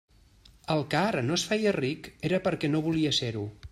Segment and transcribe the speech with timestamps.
[0.75, 3.51] El que ara no es feia ric era perquè no volia ser-ho.